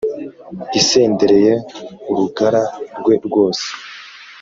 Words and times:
Isendereye 0.79 1.53
urugara 2.11 2.63
rwe 2.99 3.15
rwose 3.25 3.65